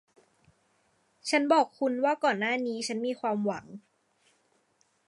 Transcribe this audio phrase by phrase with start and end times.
[1.29, 3.65] ฉันบอกคุณว่าก่อนหน้านี้ฉันมีความหวัง